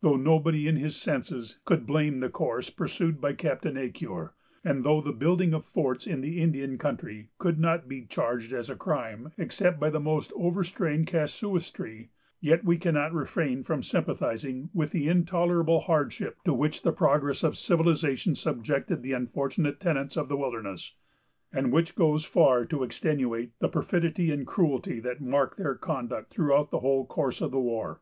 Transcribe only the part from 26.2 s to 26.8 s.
throughout the